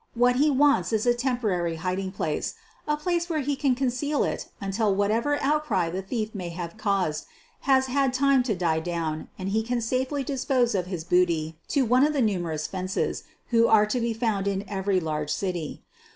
[0.15, 2.55] What he wants is a temporary hiding place—
[2.87, 6.75] a place where he can con ceal it until whatever outcry the theft may have
[6.75, 7.27] caused
[7.69, 11.85] has had time to die down and he can safely dispose of his booty to
[11.85, 15.83] one of the numerous "fences" who are to be found in every large city.